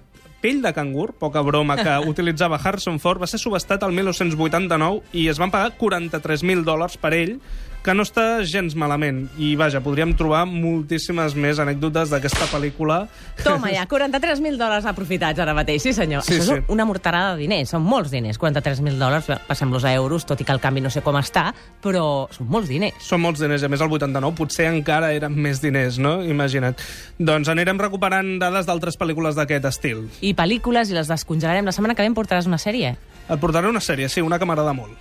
pell 0.44 0.60
de 0.60 0.74
cangur, 0.76 1.12
poca 1.16 1.40
broma, 1.46 1.76
que 1.76 1.94
utilitzava 2.10 2.58
Harrison 2.58 2.98
Ford, 2.98 3.22
va 3.22 3.30
ser 3.30 3.38
subestat 3.38 3.86
el 3.86 3.94
1989 3.96 5.14
i 5.16 5.28
es 5.32 5.38
van 5.38 5.54
pagar 5.54 5.72
43.000 5.78 6.66
dòlars 6.66 6.98
per 7.00 7.14
ell, 7.16 7.38
que 7.84 7.92
no 7.92 8.04
està 8.06 8.40
gens 8.48 8.72
malament. 8.80 9.26
I, 9.36 9.50
vaja, 9.60 9.82
podríem 9.84 10.14
trobar 10.16 10.46
moltíssimes 10.48 11.34
més 11.36 11.58
anècdotes 11.60 12.08
d'aquesta 12.08 12.46
pel·lícula. 12.48 13.02
Toma 13.44 13.68
ja, 13.74 13.84
43.000 13.90 14.56
dòlars 14.60 14.86
aprofitats 14.88 15.42
ara 15.44 15.52
mateix, 15.56 15.82
sí 15.84 15.92
senyor. 15.96 16.24
Sí, 16.24 16.38
Això 16.38 16.46
sí. 16.56 16.62
és 16.62 16.72
una 16.72 16.86
morterada 16.88 17.34
de 17.34 17.44
diners, 17.44 17.68
són 17.74 17.84
molts 17.84 18.10
diners. 18.14 18.40
43.000 18.40 18.96
dòlars, 19.00 19.28
passem-los 19.46 19.84
a 19.84 19.92
euros, 19.94 20.24
tot 20.24 20.40
i 20.40 20.48
que 20.48 20.56
el 20.56 20.62
canvi 20.64 20.80
no 20.84 20.90
sé 20.90 21.04
com 21.04 21.18
està, 21.20 21.50
però 21.84 22.26
són 22.32 22.48
molts 22.48 22.72
diners. 22.72 23.04
Són 23.04 23.20
molts 23.20 23.44
diners, 23.44 23.62
i 23.62 23.68
a 23.68 23.72
més 23.72 23.84
el 23.84 23.92
89 23.92 24.34
potser 24.40 24.70
encara 24.72 25.12
eren 25.12 25.36
més 25.36 25.60
diners, 25.60 26.00
no? 26.00 26.16
Imagina't. 26.24 26.80
Doncs 27.20 27.52
anirem 27.52 27.78
recuperant 27.84 28.38
dades 28.40 28.64
d'altres 28.66 28.96
pel·lícules 28.98 29.36
d'aquest 29.36 29.68
estil. 29.68 30.06
I 30.24 30.32
pel·lícules, 30.34 30.88
i 30.88 30.96
les 30.96 31.12
descongelarem. 31.12 31.68
La 31.68 31.76
setmana 31.76 31.94
que 31.94 32.02
ve 32.02 32.08
em 32.08 32.16
portaràs 32.16 32.48
una 32.48 32.58
sèrie. 32.58 32.96
Et 33.28 33.40
portaré 33.40 33.68
una 33.68 33.84
sèrie, 33.84 34.08
sí, 34.08 34.24
una 34.24 34.40
que 34.40 34.48
m'agrada 34.48 34.72
molt. 34.76 34.96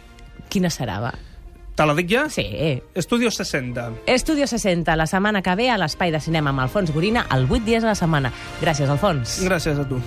Quina 0.52 0.70
serà, 0.70 1.00
va? 1.00 1.14
Te 1.74 1.86
la 1.90 1.96
dic 1.98 2.10
ja? 2.12 2.28
Sí. 2.30 2.44
Estudio 2.94 3.32
60. 3.32 3.90
Estudio 4.06 4.46
60, 4.46 4.96
la 4.96 5.08
setmana 5.08 5.42
que 5.42 5.56
ve 5.58 5.72
a 5.74 5.78
l'Espai 5.82 6.14
de 6.14 6.22
Cinema 6.22 6.54
amb 6.54 6.62
Alfons 6.68 6.94
Gorina, 6.94 7.26
el 7.34 7.48
8 7.50 7.66
dies 7.66 7.84
a 7.84 7.94
la 7.94 7.98
setmana. 7.98 8.34
Gràcies, 8.62 8.94
Alfons. 8.94 9.40
Gràcies 9.48 9.82
a 9.82 9.88
tu. 9.90 9.98